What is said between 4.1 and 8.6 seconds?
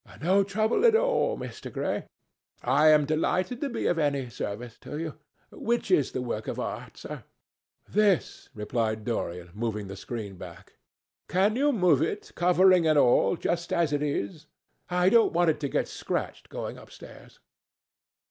service to you. Which is the work of art, sir?" "This,"